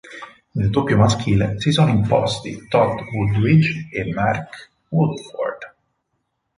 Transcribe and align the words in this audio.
Nel 0.53 0.71
doppio 0.71 0.97
maschile 0.97 1.59
si 1.59 1.71
sono 1.71 1.91
imposti 1.91 2.65
Todd 2.67 3.01
Woodbridge 3.13 3.87
e 3.91 4.11
Mark 4.11 4.71
Woodforde. 4.89 5.75